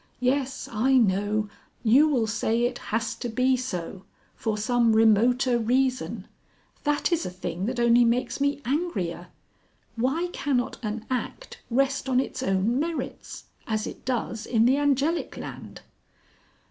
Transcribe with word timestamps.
Yes 0.19 0.67
I 0.71 0.97
know; 0.97 1.47
you 1.83 2.07
will 2.07 2.25
say 2.25 2.63
it 2.63 2.79
has 2.89 3.13
to 3.17 3.29
be 3.29 3.55
so. 3.55 4.03
For 4.35 4.57
some 4.57 4.93
remoter 4.95 5.59
reason. 5.59 6.25
That 6.85 7.11
is 7.11 7.23
a 7.23 7.29
thing 7.29 7.67
that 7.67 7.79
only 7.79 8.03
makes 8.03 8.41
me 8.41 8.63
angrier. 8.65 9.27
Why 9.95 10.29
cannot 10.33 10.79
an 10.81 11.05
act 11.11 11.61
rest 11.69 12.09
on 12.09 12.19
its 12.19 12.41
own 12.41 12.79
merits?... 12.79 13.43
As 13.67 13.85
it 13.85 14.03
does 14.03 14.47
in 14.47 14.65
the 14.65 14.77
Angelic 14.77 15.37
Land." 15.37 15.81